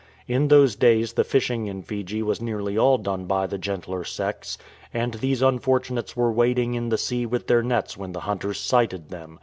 In 0.27 0.47
those 0.47 0.75
days 0.75 1.13
the 1.13 1.23
fishing 1.23 1.67
in 1.67 1.83
Fiji 1.83 2.23
was 2.23 2.41
nearly 2.41 2.75
all 2.75 2.97
done 2.97 3.25
by 3.25 3.45
the 3.45 3.59
gentler 3.59 4.03
sex, 4.03 4.57
and 4.91 5.13
these 5.13 5.43
unfortunates 5.43 6.17
were 6.17 6.31
wading 6.31 6.73
in 6.73 6.89
the 6.89 6.97
sea 6.97 7.27
with 7.27 7.45
their 7.45 7.61
nets 7.61 7.95
when 7.97 8.11
the 8.11 8.21
hunters 8.21 8.59
sighted 8.59 9.09
them. 9.09 9.37